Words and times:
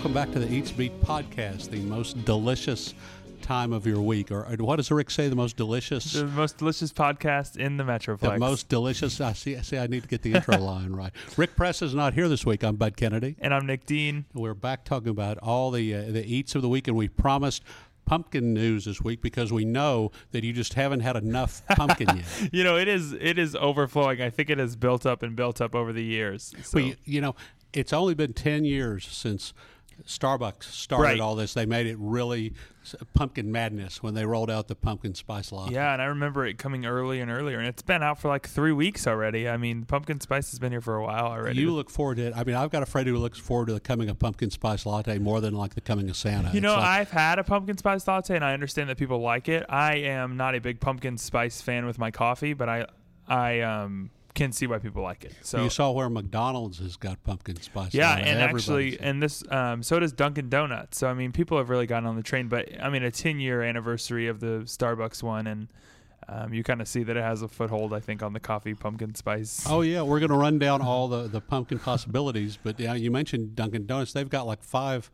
Welcome 0.00 0.14
back 0.14 0.32
to 0.32 0.38
the 0.38 0.50
Eats 0.50 0.72
Beat 0.72 0.98
podcast, 1.02 1.68
the 1.68 1.80
most 1.80 2.24
delicious 2.24 2.94
time 3.50 3.72
of 3.72 3.84
your 3.84 4.00
week. 4.00 4.30
Or, 4.30 4.44
or 4.46 4.56
what 4.64 4.76
does 4.76 4.92
Rick 4.92 5.10
say? 5.10 5.28
The 5.28 5.34
most 5.34 5.56
delicious, 5.56 6.12
The 6.12 6.24
most 6.24 6.58
delicious 6.58 6.92
podcast 6.92 7.56
in 7.56 7.78
the 7.78 7.82
Metroplex. 7.82 8.20
the 8.20 8.38
most 8.38 8.68
delicious. 8.68 9.20
I 9.20 9.32
see. 9.32 9.56
I 9.56 9.62
See, 9.62 9.76
I 9.76 9.88
need 9.88 10.02
to 10.04 10.08
get 10.08 10.22
the 10.22 10.34
intro 10.34 10.56
line 10.60 10.92
right. 10.92 11.10
Rick 11.36 11.56
Press 11.56 11.82
is 11.82 11.92
not 11.92 12.14
here 12.14 12.28
this 12.28 12.46
week. 12.46 12.62
I'm 12.62 12.76
Bud 12.76 12.96
Kennedy. 12.96 13.34
and 13.40 13.52
I'm 13.52 13.66
Nick 13.66 13.86
Dean. 13.86 14.24
We're 14.34 14.54
back 14.54 14.84
talking 14.84 15.08
about 15.08 15.36
all 15.38 15.72
the 15.72 15.92
uh, 15.94 16.02
the 16.12 16.24
eats 16.24 16.54
of 16.54 16.62
the 16.62 16.68
week, 16.68 16.86
and 16.86 16.96
we 16.96 17.08
promised 17.08 17.64
pumpkin 18.06 18.54
news 18.54 18.84
this 18.84 19.00
week 19.00 19.20
because 19.20 19.52
we 19.52 19.64
know 19.64 20.12
that 20.30 20.44
you 20.44 20.52
just 20.52 20.74
haven't 20.74 21.00
had 21.00 21.16
enough 21.16 21.62
pumpkin 21.70 22.06
yet. 22.16 22.52
You 22.52 22.62
know, 22.62 22.76
it 22.76 22.86
is 22.86 23.12
it 23.14 23.36
is 23.36 23.56
overflowing. 23.56 24.22
I 24.22 24.30
think 24.30 24.48
it 24.50 24.58
has 24.58 24.76
built 24.76 25.04
up 25.06 25.24
and 25.24 25.34
built 25.34 25.60
up 25.60 25.74
over 25.74 25.92
the 25.92 26.04
years. 26.04 26.54
So, 26.62 26.78
Well, 26.78 26.84
you, 26.84 26.96
you 27.04 27.20
know, 27.20 27.34
it's 27.72 27.92
only 27.92 28.14
been 28.14 28.32
10 28.32 28.64
years 28.64 29.06
since 29.06 29.52
Starbucks 30.06 30.64
started 30.64 31.02
Right. 31.04 31.20
all 31.20 31.34
this. 31.34 31.54
They 31.54 31.66
made 31.66 31.86
it 31.86 31.96
really 31.98 32.52
pumpkin 33.14 33.52
madness 33.52 34.02
when 34.02 34.14
they 34.14 34.24
rolled 34.24 34.50
out 34.50 34.66
the 34.68 34.74
pumpkin 34.74 35.14
spice 35.14 35.52
latte. 35.52 35.74
yeah, 35.74 35.92
and 35.92 36.00
I 36.00 36.06
remember 36.06 36.46
it 36.46 36.56
coming 36.58 36.86
early 36.86 37.20
and 37.20 37.30
earlier, 37.30 37.58
and 37.58 37.68
it's 37.68 37.82
been 37.82 38.02
out 38.02 38.18
for 38.20 38.28
like 38.28 38.48
three 38.48 38.72
weeks 38.72 39.06
already. 39.06 39.48
I 39.48 39.56
mean, 39.56 39.84
pumpkin 39.84 40.18
spice 40.20 40.50
has 40.50 40.58
been 40.58 40.72
here 40.72 40.80
for 40.80 40.96
a 40.96 41.02
while 41.04 41.26
already. 41.26 41.60
You 41.60 41.72
look 41.72 41.90
forward 41.90 42.16
to 42.16 42.22
it. 42.28 42.32
I 42.36 42.42
mean, 42.44 42.56
I've 42.56 42.70
got 42.70 42.82
a 42.82 42.86
friend 42.86 43.06
who 43.06 43.16
looks 43.18 43.38
forward 43.38 43.66
to 43.66 43.74
the 43.74 43.80
coming 43.80 44.08
of 44.08 44.18
pumpkin 44.18 44.50
spice 44.50 44.86
latte 44.86 45.18
more 45.18 45.40
than 45.40 45.54
like 45.54 45.74
the 45.74 45.80
coming 45.82 46.08
of 46.08 46.16
Santa. 46.16 46.50
You 46.52 46.60
know, 46.60 46.74
like- 46.74 46.84
I've 46.84 47.10
had 47.10 47.38
a 47.38 47.44
pumpkin 47.44 47.76
spice 47.76 48.08
latte, 48.08 48.34
and 48.34 48.44
I 48.44 48.54
understand 48.54 48.88
that 48.90 48.96
people 48.96 49.20
like 49.20 49.48
it. 49.48 49.66
I 49.68 49.96
am 49.96 50.36
not 50.36 50.54
a 50.54 50.60
big 50.60 50.80
pumpkin 50.80 51.18
spice 51.18 51.60
fan 51.60 51.84
with 51.86 51.98
my 51.98 52.10
coffee, 52.10 52.54
but 52.54 52.68
I 52.68 52.86
I 53.28 53.60
um 53.60 54.10
can 54.34 54.52
see 54.52 54.66
why 54.66 54.78
people 54.78 55.02
like 55.02 55.24
it. 55.24 55.34
So 55.42 55.62
you 55.62 55.70
saw 55.70 55.90
where 55.90 56.08
McDonald's 56.08 56.78
has 56.78 56.96
got 56.96 57.22
pumpkin 57.24 57.60
spice 57.60 57.94
Yeah, 57.94 58.16
and 58.16 58.40
actually, 58.40 58.98
and 59.00 59.22
this, 59.22 59.42
um, 59.50 59.82
so 59.82 59.98
does 59.98 60.12
Dunkin' 60.12 60.48
Donuts. 60.48 60.98
So 60.98 61.08
I 61.08 61.14
mean, 61.14 61.32
people 61.32 61.58
have 61.58 61.70
really 61.70 61.86
gotten 61.86 62.06
on 62.06 62.16
the 62.16 62.22
train. 62.22 62.48
But 62.48 62.68
I 62.80 62.90
mean, 62.90 63.02
a 63.02 63.10
10 63.10 63.40
year 63.40 63.62
anniversary 63.62 64.28
of 64.28 64.40
the 64.40 64.62
Starbucks 64.64 65.22
one, 65.22 65.46
and 65.46 65.68
um, 66.28 66.54
you 66.54 66.62
kind 66.62 66.80
of 66.80 66.88
see 66.88 67.02
that 67.02 67.16
it 67.16 67.22
has 67.22 67.42
a 67.42 67.48
foothold, 67.48 67.92
I 67.92 68.00
think, 68.00 68.22
on 68.22 68.32
the 68.32 68.40
coffee 68.40 68.74
pumpkin 68.74 69.14
spice. 69.14 69.66
Oh 69.68 69.80
yeah, 69.80 70.02
we're 70.02 70.20
going 70.20 70.30
to 70.30 70.36
run 70.36 70.58
down 70.58 70.80
all 70.80 71.08
the, 71.08 71.28
the 71.28 71.40
pumpkin 71.40 71.78
possibilities. 71.78 72.58
But 72.62 72.78
yeah, 72.78 72.94
you 72.94 73.10
mentioned 73.10 73.56
Dunkin' 73.56 73.86
Donuts; 73.86 74.12
they've 74.12 74.28
got 74.28 74.46
like 74.46 74.62
five 74.62 75.10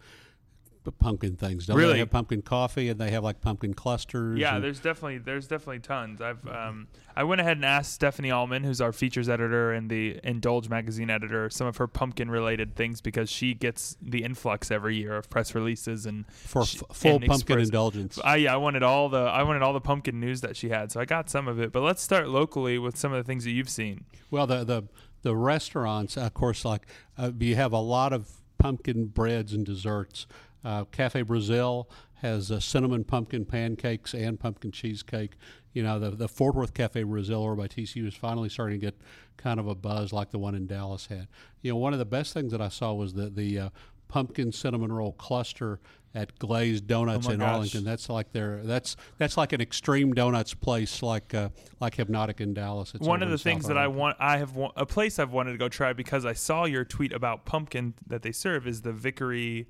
pumpkin 0.92 1.36
things. 1.36 1.66
Don't 1.66 1.76
Really? 1.76 1.94
They 1.94 1.98
have 2.00 2.10
pumpkin 2.10 2.42
coffee, 2.42 2.88
and 2.88 3.00
they 3.00 3.10
have 3.10 3.22
like 3.24 3.40
pumpkin 3.40 3.74
clusters. 3.74 4.38
Yeah, 4.38 4.56
and- 4.56 4.64
there's 4.64 4.80
definitely 4.80 5.18
there's 5.18 5.46
definitely 5.46 5.80
tons. 5.80 6.20
I've 6.20 6.46
um, 6.48 6.88
I 7.16 7.24
went 7.24 7.40
ahead 7.40 7.56
and 7.56 7.64
asked 7.64 7.92
Stephanie 7.92 8.30
Allman, 8.30 8.62
who's 8.64 8.80
our 8.80 8.92
features 8.92 9.28
editor 9.28 9.72
and 9.72 9.88
the 9.90 10.20
Indulge 10.22 10.68
magazine 10.68 11.08
editor, 11.10 11.48
some 11.50 11.66
of 11.66 11.76
her 11.78 11.86
pumpkin 11.86 12.30
related 12.30 12.74
things 12.76 13.00
because 13.00 13.30
she 13.30 13.54
gets 13.54 13.96
the 14.02 14.22
influx 14.24 14.70
every 14.70 14.96
year 14.96 15.16
of 15.16 15.30
press 15.30 15.54
releases 15.54 16.06
and 16.06 16.24
for 16.30 16.62
f- 16.62 16.82
full 16.92 17.16
and 17.16 17.26
pumpkin 17.26 17.58
express- 17.58 17.66
indulgence. 17.68 18.18
I 18.22 18.36
yeah, 18.36 18.54
I 18.54 18.56
wanted 18.56 18.82
all 18.82 19.08
the 19.08 19.18
I 19.18 19.42
wanted 19.44 19.62
all 19.62 19.72
the 19.72 19.80
pumpkin 19.80 20.20
news 20.20 20.40
that 20.42 20.56
she 20.56 20.68
had, 20.68 20.92
so 20.92 21.00
I 21.00 21.04
got 21.04 21.30
some 21.30 21.48
of 21.48 21.58
it. 21.60 21.72
But 21.72 21.82
let's 21.82 22.02
start 22.02 22.28
locally 22.28 22.78
with 22.78 22.96
some 22.96 23.12
of 23.12 23.18
the 23.18 23.24
things 23.26 23.44
that 23.44 23.52
you've 23.52 23.70
seen. 23.70 24.04
Well, 24.30 24.46
the 24.46 24.64
the 24.64 24.82
the 25.22 25.34
restaurants, 25.34 26.16
of 26.16 26.34
course, 26.34 26.64
like 26.64 26.86
uh, 27.18 27.32
you 27.40 27.56
have 27.56 27.72
a 27.72 27.80
lot 27.80 28.12
of 28.12 28.30
pumpkin 28.58 29.06
breads 29.06 29.52
and 29.52 29.64
desserts. 29.66 30.26
Uh, 30.67 30.84
Cafe 30.86 31.22
Brazil 31.22 31.89
has 32.14 32.50
uh, 32.50 32.59
cinnamon 32.59 33.05
pumpkin 33.05 33.45
pancakes 33.45 34.14
and 34.14 34.41
pumpkin 34.41 34.72
cheesecake. 34.72 35.33
You 35.72 35.83
know, 35.83 35.98
the 36.00 36.11
the 36.11 36.28
Fort 36.28 36.55
Worth 36.55 36.75
Cafe 36.75 37.03
Brazil 37.05 37.45
over 37.45 37.55
by 37.55 37.69
TCU 37.69 38.06
is 38.09 38.14
finally 38.14 38.49
starting 38.49 38.81
to 38.81 38.87
get 38.87 39.00
kind 39.37 39.60
of 39.60 39.69
a 39.69 39.75
buzz 39.75 40.12
like 40.12 40.31
the 40.31 40.38
one 40.38 40.55
in 40.55 40.66
Dallas 40.66 41.06
had. 41.06 41.28
You 41.62 41.72
know, 41.72 41.76
one 41.76 41.93
of 41.93 41.99
the 41.99 42.05
best 42.06 42.32
things 42.32 42.50
that 42.53 42.60
I 42.60 42.69
saw 42.69 42.93
was 42.94 43.15
the 43.15 43.31
the 43.31 43.59
uh, 43.59 43.69
pumpkin 44.09 44.50
cinnamon 44.53 44.93
roll 44.93 45.12
cluster 45.12 45.78
at 46.15 46.38
Glazed 46.38 46.87
Donuts 46.87 47.28
Oh 47.28 47.32
in 47.32 47.41
gosh. 47.41 47.49
Arlington. 47.53 47.84
That's 47.84 48.09
like 48.09 48.32
their 48.32 48.62
that's 48.65 48.97
that's 49.19 49.37
like 49.37 49.53
an 49.53 49.60
extreme 49.60 50.15
donuts 50.15 50.55
place 50.55 51.03
like 51.03 51.34
uh, 51.34 51.50
like 51.78 51.94
Hypnotic 51.94 52.41
in 52.41 52.55
Dallas. 52.55 52.93
It's 52.94 53.06
One 53.06 53.22
of 53.22 53.31
the 53.31 53.38
things 53.38 53.69
that 53.69 53.76
I 53.78 53.87
want, 53.87 54.16
I 54.19 54.38
have 54.38 54.56
wa- 54.56 54.72
a 54.75 54.87
place 54.87 55.19
I've 55.19 55.32
wanted 55.32 55.53
to 55.53 55.59
go 55.59 55.69
try 55.69 55.93
because 55.93 56.25
I 56.25 56.32
saw 56.32 56.65
your 56.65 56.84
tweet 56.84 57.12
about 57.12 57.44
pumpkin 57.44 57.94
that 58.06 58.22
they 58.22 58.32
serve 58.32 58.66
is 58.66 58.81
the 58.81 58.93
Vickery, 58.93 59.66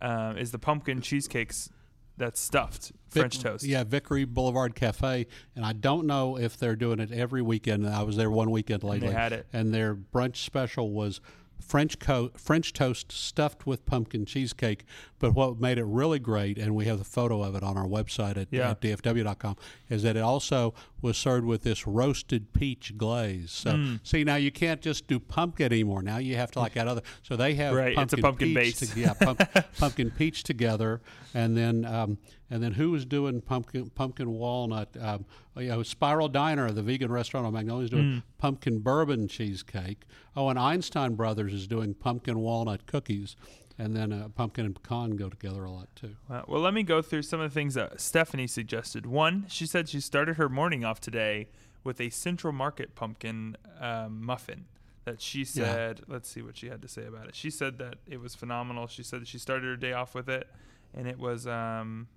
um, 0.00 0.36
is 0.36 0.50
the 0.50 0.58
pumpkin 0.58 1.00
cheesecakes 1.00 1.70
that's 2.16 2.40
stuffed 2.40 2.92
French 3.10 3.36
Vic- 3.36 3.42
toast. 3.44 3.64
Yeah, 3.64 3.84
Vickery 3.84 4.24
Boulevard 4.24 4.74
Cafe, 4.74 5.26
and 5.54 5.64
I 5.64 5.72
don't 5.72 6.06
know 6.06 6.36
if 6.36 6.56
they're 6.56 6.76
doing 6.76 6.98
it 7.00 7.12
every 7.12 7.42
weekend. 7.42 7.88
I 7.88 8.02
was 8.02 8.16
there 8.16 8.30
one 8.30 8.50
weekend 8.50 8.82
And 8.82 8.90
lately, 8.90 9.08
they 9.08 9.14
had 9.14 9.32
it. 9.32 9.46
and 9.52 9.72
their 9.72 9.94
brunch 9.94 10.36
special 10.36 10.90
was 10.90 11.20
French 11.60 11.98
co- 11.98 12.30
French 12.36 12.72
toast 12.72 13.12
stuffed 13.12 13.66
with 13.66 13.84
pumpkin 13.86 14.24
cheesecake. 14.24 14.84
But 15.20 15.34
what 15.34 15.60
made 15.60 15.78
it 15.78 15.84
really 15.84 16.18
great, 16.18 16.58
and 16.58 16.74
we 16.74 16.84
have 16.84 16.98
the 16.98 17.04
photo 17.04 17.42
of 17.42 17.54
it 17.56 17.62
on 17.62 17.76
our 17.76 17.86
website 17.86 18.36
at, 18.36 18.48
Yeah. 18.52 18.70
at 18.70 18.80
dfw.com, 18.80 19.56
is 19.88 20.02
that 20.04 20.16
it 20.16 20.20
also 20.22 20.74
was 21.02 21.16
served 21.18 21.44
with 21.44 21.62
this 21.64 21.86
roasted 21.86 22.52
peach 22.52 22.96
glaze. 22.96 23.50
So 23.50 23.72
Mm. 23.72 24.00
see 24.02 24.22
now 24.24 24.36
you 24.36 24.50
can't 24.52 24.80
just 24.80 25.06
do 25.08 25.18
pumpkin 25.18 25.72
anymore. 25.72 26.02
Now 26.02 26.18
you 26.18 26.36
have 26.36 26.50
to 26.52 26.60
like 26.60 26.76
add 26.76 26.86
other. 26.88 27.02
So 27.22 27.36
they 27.36 27.54
have 27.54 27.74
Right, 27.74 27.98
it's 27.98 28.12
a 28.12 28.16
pumpkin 28.18 28.48
peach 28.48 28.54
base. 28.80 28.92
to- 28.92 29.00
yeah, 29.00 29.12
pump, 29.14 29.40
pumpkin 29.78 30.10
peach 30.10 30.42
together, 30.44 31.00
and 31.34 31.56
then 31.56 31.84
um, 31.84 32.18
and 32.50 32.62
then 32.62 32.72
who 32.72 32.90
was 32.92 33.04
doing 33.04 33.40
pumpkin 33.40 33.90
pumpkin 33.90 34.30
walnut? 34.30 34.96
Um, 35.00 35.24
oh, 35.56 35.60
yeah, 35.60 35.82
Spiral 35.82 36.28
Diner, 36.28 36.70
the 36.70 36.82
vegan 36.82 37.10
restaurant 37.12 37.46
on 37.46 37.52
Magnolia, 37.52 37.84
is 37.84 37.90
doing 37.90 38.04
Mm. 38.04 38.22
pumpkin 38.38 38.78
bourbon 38.78 39.28
cheesecake. 39.28 40.04
Oh, 40.36 40.48
and 40.48 40.58
Einstein 40.58 41.14
Brothers 41.14 41.52
is 41.52 41.66
doing 41.66 41.94
pumpkin 41.94 42.38
walnut 42.38 42.86
cookies, 42.86 43.36
and 43.78 43.94
then 43.94 44.12
uh, 44.12 44.28
pumpkin 44.34 44.66
and 44.66 44.74
pecan 44.74 45.12
go 45.12 45.28
together 45.28 45.64
a 45.64 45.70
lot 45.70 45.88
too. 45.94 46.16
Uh, 46.30 46.42
well, 46.48 46.60
let 46.60 46.74
me 46.74 46.82
go 46.82 47.00
through 47.00 47.22
some 47.22 47.40
of 47.40 47.50
the 47.50 47.54
things 47.54 47.74
that 47.74 48.00
Stephanie 48.00 48.48
suggested. 48.48 49.06
One, 49.06 49.46
she 49.48 49.66
said 49.66 49.88
she 49.88 50.00
started 50.00 50.36
her 50.36 50.48
morning 50.48 50.84
off 50.84 51.00
today 51.00 51.48
with 51.84 52.00
a 52.00 52.10
Central 52.10 52.52
Market 52.52 52.94
pumpkin 52.94 53.56
um, 53.80 54.22
muffin. 54.24 54.66
That 55.04 55.22
she 55.22 55.44
said, 55.46 56.02
let's 56.06 56.28
see 56.28 56.42
what 56.42 56.58
she 56.58 56.68
had 56.68 56.82
to 56.82 56.88
say 56.88 57.06
about 57.06 57.28
it. 57.28 57.34
She 57.34 57.48
said 57.48 57.78
that 57.78 57.94
it 58.06 58.20
was 58.20 58.34
phenomenal. 58.34 58.86
She 58.88 59.02
said 59.02 59.22
that 59.22 59.28
she 59.28 59.38
started 59.38 59.64
her 59.64 59.76
day 59.76 59.94
off 59.94 60.14
with 60.14 60.28
it, 60.28 60.46
and 60.92 61.08
it 61.08 61.18
was, 61.18 61.46
um, 61.46 62.08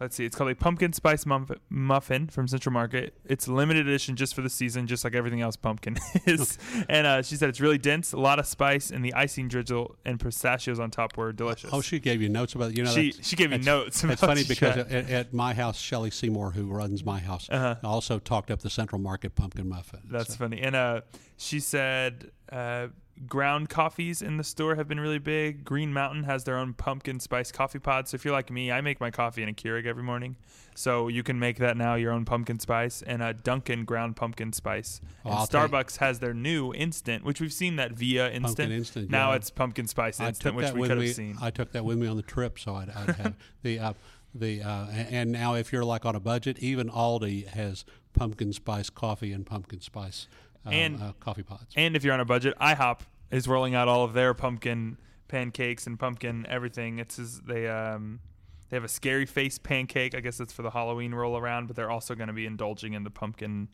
let's 0.00 0.14
see, 0.16 0.24
it's 0.24 0.36
called 0.36 0.50
a 0.50 0.54
pumpkin 0.54 0.92
spice 0.92 1.24
muff- 1.26 1.50
muffin 1.70 2.28
from 2.28 2.46
Central 2.48 2.72
Market. 2.72 3.14
It's 3.24 3.48
limited 3.48 3.86
edition 3.88 4.16
just 4.16 4.34
for 4.34 4.42
the 4.42 4.50
season, 4.50 4.86
just 4.86 5.04
like 5.04 5.14
everything 5.14 5.40
else 5.40 5.56
pumpkin 5.56 5.96
is. 6.26 6.58
and 6.88 7.06
uh, 7.06 7.22
she 7.22 7.36
said 7.36 7.48
it's 7.48 7.60
really 7.60 7.78
dense, 7.78 8.12
a 8.12 8.18
lot 8.18 8.38
of 8.38 8.46
spice, 8.46 8.90
and 8.90 9.04
the 9.04 9.14
icing 9.14 9.48
drizzle 9.48 9.96
and 10.04 10.20
pistachios 10.20 10.78
on 10.78 10.90
top 10.90 11.16
were 11.16 11.32
delicious. 11.32 11.70
Oh, 11.72 11.80
she 11.80 11.98
gave 11.98 12.20
you 12.22 12.28
notes 12.28 12.54
about 12.54 12.76
you 12.76 12.84
know. 12.84 12.90
she 12.90 13.12
she 13.12 13.36
gave 13.36 13.50
me 13.50 13.58
notes. 13.58 14.02
It's 14.04 14.20
funny 14.20 14.44
because 14.44 14.76
at, 14.78 14.90
at 15.10 15.32
my 15.34 15.54
house, 15.54 15.78
Shelley 15.78 16.10
Seymour, 16.10 16.50
who 16.52 16.66
runs 16.66 17.04
my 17.04 17.18
house, 17.20 17.48
Uh-huh. 17.50 17.76
also 17.82 18.18
talked 18.18 18.50
up 18.50 18.60
the 18.60 18.70
Central 18.70 19.00
Market 19.00 19.34
pumpkin 19.34 19.68
muffin. 19.68 20.00
that's 20.10 20.30
So- 20.30 20.36
funny. 20.36 20.60
And 20.60 20.76
uh, 20.76 21.00
she 21.36 21.60
said 21.60 22.30
uh, 22.52 22.88
ground 23.26 23.68
coffees 23.68 24.20
in 24.22 24.36
the 24.36 24.44
store 24.44 24.74
have 24.76 24.86
been 24.88 25.00
really 25.00 25.18
big. 25.18 25.64
Green 25.64 25.92
Mountain 25.92 26.24
has 26.24 26.44
their 26.44 26.58
own 26.58 26.74
pumpkin 26.74 27.18
spice 27.20 27.50
coffee 27.50 27.78
pod. 27.78 28.08
So 28.08 28.14
if 28.16 28.24
you're 28.24 28.34
like 28.34 28.50
me, 28.50 28.70
I 28.70 28.80
make 28.80 29.00
my 29.00 29.10
coffee 29.10 29.42
in 29.42 29.48
a 29.48 29.52
Keurig 29.52 29.86
every 29.86 30.02
morning. 30.02 30.36
So 30.74 31.08
you 31.08 31.22
can 31.22 31.38
make 31.38 31.56
that 31.58 31.76
now 31.78 31.94
your 31.94 32.12
own 32.12 32.26
pumpkin 32.26 32.58
spice 32.58 33.00
and 33.00 33.22
a 33.22 33.32
Dunkin' 33.32 33.86
ground 33.86 34.16
pumpkin 34.16 34.52
spice. 34.52 35.00
Oh, 35.24 35.30
and 35.30 35.34
I'll 35.38 35.46
take- 35.46 35.60
Starbucks 35.62 35.96
has 35.98 36.18
their 36.18 36.34
new 36.34 36.74
instant, 36.74 37.24
which 37.24 37.40
we've 37.40 37.52
seen 37.52 37.76
that 37.76 37.92
via 37.92 38.26
instant. 38.26 38.44
Pumpkin 38.58 38.72
instant, 38.72 39.10
Now 39.10 39.30
yeah. 39.30 39.36
it's 39.36 39.48
pumpkin 39.50 39.86
spice 39.86 40.20
instant, 40.20 40.54
which 40.54 40.72
we 40.72 40.86
could 40.86 40.98
have 40.98 41.14
seen. 41.14 41.36
I 41.40 41.50
took 41.50 41.72
that 41.72 41.84
with 41.84 41.96
me 41.98 42.06
on 42.06 42.16
the 42.16 42.22
trip, 42.22 42.58
so 42.58 42.74
I'd, 42.74 42.90
I'd 42.90 43.16
have 43.16 43.34
the 43.62 43.78
uh, 43.78 43.92
the 44.34 44.60
uh, 44.62 44.86
and 44.90 45.32
now 45.32 45.54
if 45.54 45.72
you're 45.72 45.84
like 45.84 46.04
on 46.04 46.14
a 46.14 46.20
budget, 46.20 46.58
even 46.58 46.90
Aldi 46.90 47.46
has 47.48 47.86
pumpkin 48.12 48.52
spice 48.52 48.90
coffee 48.90 49.32
and 49.32 49.46
pumpkin 49.46 49.80
spice 49.80 50.28
um, 50.66 50.72
And- 50.74 51.02
uh, 51.02 51.12
coffee 51.20 51.42
pods. 51.42 51.72
And 51.74 51.96
if 51.96 52.04
you're 52.04 52.12
on 52.12 52.20
a 52.20 52.24
budget, 52.26 52.52
IHOP 52.60 52.98
is 53.30 53.48
rolling 53.48 53.74
out 53.74 53.88
all 53.88 54.04
of 54.04 54.12
their 54.12 54.34
pumpkin 54.34 54.98
pancakes 55.28 55.86
and 55.86 55.98
pumpkin 55.98 56.46
everything. 56.48 56.98
It's 56.98 57.16
just, 57.16 57.46
they 57.46 57.68
um 57.68 58.20
they 58.68 58.76
have 58.76 58.84
a 58.84 58.88
scary 58.88 59.26
face 59.26 59.58
pancake. 59.58 60.14
I 60.14 60.20
guess 60.20 60.38
that's 60.38 60.52
for 60.52 60.62
the 60.62 60.70
Halloween 60.70 61.14
roll 61.14 61.36
around, 61.36 61.66
but 61.66 61.76
they're 61.76 61.90
also 61.90 62.14
going 62.14 62.28
to 62.28 62.32
be 62.32 62.46
indulging 62.46 62.94
in 62.94 63.04
the 63.04 63.10
pumpkin 63.10 63.68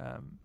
um, 0.00 0.38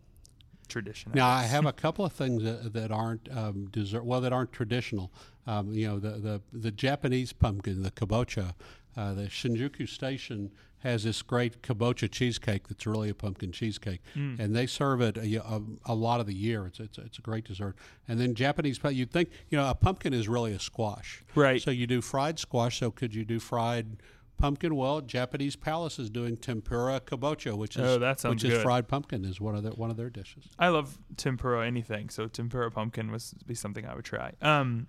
tradition. 0.73 1.11
Now 1.15 1.29
I 1.29 1.43
have 1.43 1.65
a 1.65 1.71
couple 1.85 2.03
of 2.05 2.11
things 2.13 2.43
that, 2.43 2.73
that 2.73 2.91
aren't 2.91 3.29
um, 3.31 3.67
dessert, 3.71 4.03
well, 4.03 4.21
that 4.21 4.33
aren't 4.33 4.51
traditional. 4.51 5.11
Um, 5.47 5.73
you 5.73 5.87
know, 5.87 5.99
the, 5.99 6.11
the 6.27 6.41
the 6.51 6.71
Japanese 6.71 7.31
pumpkin, 7.33 7.83
the 7.83 7.91
kabocha, 7.91 8.53
uh, 8.97 9.13
the 9.13 9.23
Shinjuku 9.23 9.87
Station 9.87 10.51
has 10.79 11.03
this 11.05 11.21
great 11.21 11.61
kabocha 11.61 12.11
cheesecake 12.11 12.67
that's 12.67 12.85
really 12.85 13.09
a 13.09 13.13
pumpkin 13.15 13.51
cheesecake, 13.53 14.01
Mm. 14.17 14.37
and 14.39 14.53
they 14.55 14.65
serve 14.67 14.99
it 15.01 15.15
a, 15.17 15.41
a, 15.41 15.61
a 15.85 15.95
lot 15.95 16.19
of 16.19 16.27
the 16.27 16.33
year. 16.35 16.65
It's, 16.67 16.79
it's 16.79 16.97
it's 16.97 17.17
a 17.17 17.21
great 17.21 17.45
dessert. 17.45 17.75
And 18.07 18.19
then 18.19 18.35
Japanese, 18.35 18.79
you'd 18.91 19.11
think 19.11 19.29
you 19.49 19.57
know 19.57 19.69
a 19.69 19.75
pumpkin 19.75 20.13
is 20.13 20.27
really 20.27 20.53
a 20.53 20.59
squash, 20.59 21.23
Right. 21.35 21.61
So 21.61 21.71
you 21.71 21.87
do 21.87 22.01
fried 22.01 22.37
squash. 22.39 22.79
So 22.79 22.91
could 22.91 23.13
you 23.15 23.23
do 23.25 23.39
fried? 23.39 23.97
Pumpkin. 24.37 24.75
Well, 24.75 25.01
Japanese 25.01 25.55
Palace 25.55 25.99
is 25.99 26.09
doing 26.09 26.35
tempura 26.37 26.99
kabocha, 26.99 27.55
which 27.57 27.75
is 27.77 27.81
Oh, 27.81 27.99
that 27.99 28.19
sounds 28.19 28.43
which 28.43 28.51
is 28.51 28.61
fried 28.61 28.87
pumpkin 28.87 29.23
is 29.25 29.39
one 29.39 29.55
of 29.55 29.63
their 29.63 29.71
one 29.73 29.89
of 29.89 29.97
their 29.97 30.09
dishes. 30.09 30.45
I 30.59 30.69
love 30.69 30.97
tempura 31.17 31.65
anything, 31.65 32.09
so 32.09 32.27
tempura 32.27 32.69
pumpkin 32.71 33.11
was 33.11 33.33
be 33.45 33.55
something 33.55 33.85
I 33.85 33.95
would 33.95 34.05
try. 34.05 34.33
Um, 34.41 34.87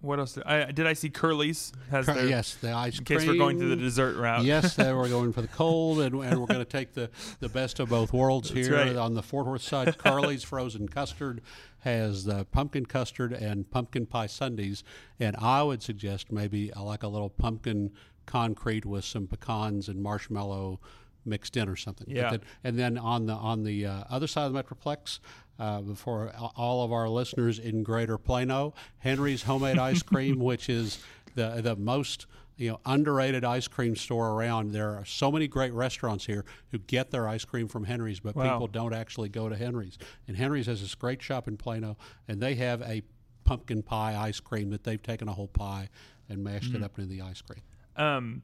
what 0.00 0.20
else 0.20 0.34
did 0.34 0.44
I 0.44 0.70
did 0.70 0.86
I 0.86 0.92
see 0.92 1.10
Curly's 1.10 1.72
has 1.90 2.06
Cur- 2.06 2.14
their, 2.14 2.28
yes, 2.28 2.54
the 2.54 2.70
ice 2.72 2.98
in 3.00 3.04
cream. 3.04 3.18
case 3.18 3.28
we're 3.28 3.34
going 3.36 3.58
to 3.58 3.66
the 3.66 3.74
dessert 3.76 4.16
route. 4.16 4.44
yes, 4.44 4.76
they 4.76 4.92
we're 4.94 5.08
going 5.08 5.32
for 5.32 5.42
the 5.42 5.48
cold, 5.48 5.98
and, 6.00 6.14
and 6.14 6.38
we're 6.40 6.46
going 6.46 6.60
to 6.60 6.64
take 6.64 6.94
the, 6.94 7.10
the 7.40 7.48
best 7.48 7.80
of 7.80 7.88
both 7.88 8.12
worlds 8.12 8.50
That's 8.50 8.68
here 8.68 8.76
right. 8.76 8.94
on 8.96 9.14
the 9.14 9.22
Fort 9.24 9.46
Worth 9.46 9.62
side. 9.62 9.98
Curly's 9.98 10.44
frozen 10.44 10.88
custard 10.88 11.40
has 11.80 12.24
the 12.24 12.44
pumpkin 12.46 12.86
custard 12.86 13.32
and 13.32 13.68
pumpkin 13.70 14.06
pie 14.06 14.26
sundaes, 14.28 14.84
and 15.18 15.34
I 15.36 15.64
would 15.64 15.82
suggest 15.82 16.30
maybe 16.30 16.72
uh, 16.72 16.82
like 16.82 17.02
a 17.02 17.08
little 17.08 17.30
pumpkin 17.30 17.90
concrete 18.28 18.84
with 18.86 19.04
some 19.04 19.26
pecans 19.26 19.88
and 19.88 20.00
marshmallow 20.02 20.78
mixed 21.24 21.56
in 21.56 21.68
or 21.68 21.76
something. 21.76 22.06
Yeah. 22.08 22.30
then- 22.30 22.40
and 22.62 22.78
then 22.78 22.96
on 22.98 23.26
the 23.26 23.32
on 23.34 23.64
the 23.64 23.86
uh, 23.86 24.04
other 24.08 24.26
side 24.28 24.46
of 24.46 24.52
the 24.52 24.62
Metroplex, 24.62 25.18
uh, 25.58 25.82
for 25.96 26.30
all 26.56 26.84
of 26.84 26.92
our 26.92 27.08
listeners 27.08 27.58
in 27.58 27.82
Greater 27.82 28.16
Plano, 28.18 28.74
Henry's 28.98 29.42
Homemade 29.42 29.78
Ice 29.78 30.02
Cream, 30.02 30.38
which 30.50 30.68
is 30.68 30.98
the 31.34 31.60
the 31.62 31.74
most 31.76 32.26
you 32.56 32.70
know 32.70 32.80
underrated 32.86 33.44
ice 33.44 33.66
cream 33.68 33.94
store 33.96 34.30
around. 34.32 34.72
There 34.72 34.90
are 34.96 35.04
so 35.04 35.30
many 35.32 35.48
great 35.48 35.72
restaurants 35.72 36.26
here 36.26 36.44
who 36.70 36.78
get 36.78 37.10
their 37.10 37.26
ice 37.28 37.44
cream 37.44 37.66
from 37.68 37.84
Henry's, 37.84 38.20
but 38.20 38.34
Wow. 38.36 38.52
people 38.52 38.66
don't 38.68 38.94
actually 38.94 39.28
go 39.28 39.48
to 39.48 39.56
Henry's. 39.56 39.98
And 40.28 40.36
Henry's 40.36 40.66
has 40.66 40.80
this 40.80 40.94
great 40.94 41.20
shop 41.22 41.48
in 41.48 41.56
Plano, 41.56 41.96
and 42.28 42.40
they 42.40 42.54
have 42.56 42.80
a 42.82 43.02
pumpkin 43.44 43.82
pie 43.82 44.16
ice 44.16 44.40
cream 44.40 44.70
that 44.70 44.84
they've 44.84 45.02
taken 45.02 45.28
a 45.28 45.32
whole 45.32 45.48
pie 45.48 45.88
and 46.28 46.42
mashed 46.44 46.66
Mm-hmm. 46.72 46.82
it 46.82 46.84
up 46.84 46.98
into 46.98 47.10
the 47.10 47.22
ice 47.22 47.40
cream. 47.42 47.62
Um, 47.98 48.42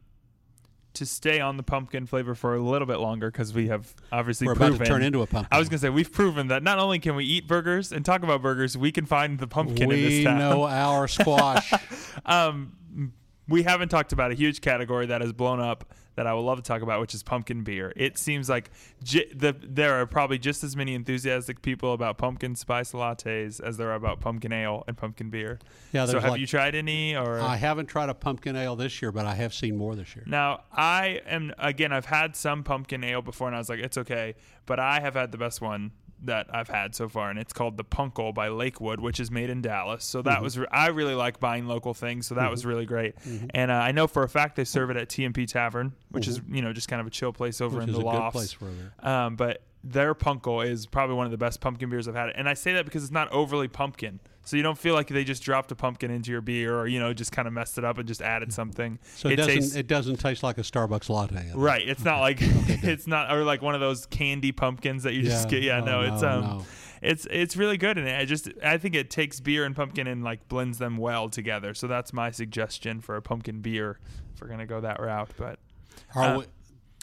to 0.95 1.05
stay 1.05 1.41
on 1.41 1.57
the 1.57 1.63
pumpkin 1.63 2.07
flavor 2.07 2.35
for 2.37 2.55
a 2.55 2.61
little 2.61 2.87
bit 2.87 2.99
longer 2.99 3.31
because 3.31 3.53
we 3.53 3.67
have 3.69 3.95
obviously 4.13 4.47
We're 4.47 4.55
proven. 4.55 4.75
about 4.77 4.85
to 4.85 4.91
turn 4.91 5.03
into 5.03 5.23
a 5.23 5.27
pumpkin. 5.27 5.49
I 5.51 5.59
was 5.59 5.69
gonna 5.69 5.79
say 5.81 5.89
we've 5.91 6.13
proven 6.13 6.49
that 6.49 6.63
not 6.63 6.79
only 6.79 7.01
can 7.01 7.17
we 7.17 7.25
eat 7.25 7.49
burgers 7.49 7.91
and 7.93 8.05
talk 8.05 8.23
about 8.23 8.43
burgers, 8.43 8.79
we 8.79 8.93
can 8.93 9.05
find 9.05 9.39
the 9.39 9.49
pumpkin 9.49 9.91
in 9.91 10.01
this 10.01 10.11
we 10.11 10.25
town. 10.25 10.39
know 10.39 10.65
our 10.65 11.09
squash. 11.09 11.73
um, 12.27 12.73
we 13.49 13.63
haven't 13.63 13.89
talked 13.89 14.13
about 14.13 14.31
a 14.31 14.35
huge 14.35 14.61
category 14.61 15.07
that 15.07 15.21
has 15.21 15.33
blown 15.33 15.61
up 15.61 15.93
that 16.17 16.27
I 16.29 16.33
would 16.33 16.43
love 16.43 16.59
to 16.59 16.63
talk 16.63 16.81
about, 16.81 17.01
which 17.01 17.13
is 17.13 17.23
pumpkin 17.25 17.65
beer. 17.65 17.93
It 17.97 18.17
seems 18.19 18.49
like 18.49 18.71
j- 19.03 19.29
the, 19.35 19.55
there 19.61 19.95
are 20.01 20.07
probably 20.07 20.39
just 20.39 20.63
as 20.63 20.77
many 20.77 20.95
enthusiastic 20.95 21.61
people 21.61 21.93
about 21.93 22.19
pumpkin 22.19 22.55
spice 22.55 22.93
lattes 22.93 23.61
as 23.61 23.77
there 23.77 23.91
are 23.91 23.97
about 23.97 24.21
pumpkin 24.21 24.53
ale 24.53 24.85
and 24.87 24.97
pumpkin 24.97 25.29
beer. 25.29 25.59
Yeah, 25.93 26.07
so 26.07 26.21
have 26.21 26.31
like- 26.31 26.41
you 26.41 26.47
tried 26.47 26.75
any? 26.77 27.17
Or 27.17 27.41
I 27.41 27.57
haven't 27.57 27.87
tried 27.87 28.11
a 28.11 28.15
pumpkin 28.15 28.55
ale 28.55 28.77
this 28.77 29.03
year, 29.03 29.11
but 29.11 29.27
I 29.27 29.35
have 29.35 29.53
seen 29.53 29.77
more 29.77 29.97
this 29.97 30.15
year. 30.15 30.25
now 30.29 30.63
I 30.73 31.21
am 31.27 31.53
again. 31.59 31.93
I've 31.93 32.07
had 32.07 32.37
some 32.37 32.63
pumpkin 32.63 33.03
ale 33.03 33.21
before, 33.23 33.49
and 33.49 33.57
I 33.57 33.59
was 33.59 33.69
like, 33.69 33.81
it's 33.81 33.99
okay. 33.99 34.37
But 34.67 34.79
I 34.79 35.01
have 35.01 35.15
had 35.15 35.33
the 35.33 35.39
best 35.39 35.61
one 35.61 35.91
that 36.27 36.47
I've 36.55 36.69
had 36.69 36.95
so 36.95 37.09
far, 37.09 37.31
and 37.31 37.39
it's 37.39 37.53
called 37.53 37.77
the 37.77 37.85
Punkel 37.85 38.33
by 38.35 38.49
Lakewood, 38.49 39.01
which 39.01 39.21
is 39.21 39.31
made 39.31 39.51
in 39.51 39.63
Dallas. 39.63 40.05
So 40.05 40.21
Mm-hmm. 40.21 40.29
that 40.29 40.43
was 40.43 40.59
re- 40.59 40.67
I 40.71 40.89
really 40.89 41.15
like 41.15 41.41
buying 41.41 41.67
local 41.67 41.95
things, 41.95 42.27
so 42.27 42.35
that 42.37 42.51
was 42.51 42.65
really 42.67 42.87
great. 42.87 43.15
And 43.55 43.71
uh, 43.71 43.75
I 43.75 43.93
know 43.93 44.07
for 44.07 44.23
a 44.23 44.29
fact 44.29 44.57
they 44.57 44.65
serve 44.65 44.91
it 44.91 44.97
at 44.97 45.09
TMP 45.09 45.47
Tavern, 45.47 45.93
which 46.11 46.29
is 46.29 46.41
you 46.51 46.63
know 46.63 46.73
just 46.73 46.89
kind 46.89 47.01
of 47.01 47.07
a 47.07 47.11
chill 47.11 47.33
place 47.33 47.61
over 47.61 47.79
Mm-hmm. 47.79 47.87
Which 47.87 47.97
in 47.97 48.01
the 48.01 48.07
lofts. 48.07 48.57
Um, 49.01 49.37
but 49.37 49.63
their 49.83 50.15
Punkel 50.15 50.67
is 50.67 50.87
probably 50.87 51.15
one 51.17 51.27
of 51.27 51.31
the 51.33 51.39
best 51.39 51.61
pumpkin 51.61 51.91
beers 51.91 52.09
I've 52.09 52.15
had, 52.15 52.31
and 52.31 52.49
I 52.49 52.55
say 52.55 52.73
that 52.75 52.85
because 52.87 53.03
it's 53.05 53.13
not 53.13 53.31
overly 53.33 53.69
pumpkin. 53.69 54.21
So 54.45 54.57
you 54.57 54.63
don't 54.63 54.79
feel 54.79 54.95
like 54.95 55.09
they 55.09 55.25
just 55.25 55.43
dropped 55.43 55.73
a 55.73 55.75
pumpkin 55.75 56.11
into 56.11 56.31
your 56.31 56.41
beer, 56.43 56.77
or 56.79 56.87
you 56.87 57.01
know, 57.01 57.13
just 57.15 57.33
kind 57.33 57.49
of 57.49 57.55
messed 57.55 57.79
it 57.79 57.85
up 57.85 57.99
and 57.99 58.07
just 58.07 58.21
added 58.23 58.53
something. 58.53 58.99
So 59.17 59.29
it, 59.29 59.37
doesn't 59.37 59.55
tastes- 59.55 59.75
it 59.75 59.87
doesn't 59.87 60.17
taste 60.17 60.43
like 60.43 60.59
a 60.59 60.63
Starbucks 60.63 61.09
latte. 61.09 61.51
Right. 61.55 61.87
It's 61.89 62.05
not 62.05 62.21
like 62.21 62.39
it's 62.41 63.07
not 63.07 63.33
or 63.33 63.43
like 63.45 63.63
one 63.63 63.75
of 63.75 63.81
those 63.81 64.07
candy 64.07 64.53
pumpkins 64.53 65.03
that 65.05 65.15
you 65.15 65.23
just 65.23 65.49
get. 65.49 65.63
Yeah, 65.63 65.81
Oh, 65.81 65.85
no, 65.85 66.01
it's 66.03 66.23
um 66.23 66.41
no. 66.43 66.67
it's 67.03 67.27
it's 67.31 67.57
really 67.57 67.77
good 67.77 67.97
and 67.99 68.09
I 68.09 68.25
just 68.25 68.49
I 68.63 68.77
think 68.79 68.95
it 68.95 69.11
takes 69.11 69.41
beer 69.41 69.65
and 69.65 69.75
pumpkin 69.75 70.07
and 70.07 70.23
like 70.23 70.47
blends 70.49 70.79
them 70.79 70.97
well 70.99 71.29
together. 71.29 71.73
So 71.75 71.87
that's 71.87 72.13
my 72.13 72.31
suggestion 72.31 73.01
for 73.01 73.17
a 73.17 73.23
pumpkin 73.23 73.61
beer 73.61 73.99
if 74.35 74.41
we're 74.43 74.49
gonna 74.49 74.67
go 74.67 74.81
that 74.83 75.01
route. 75.01 75.31
But 75.37 75.59
Are 76.15 76.23
uh, 76.23 76.39
we? 76.41 76.45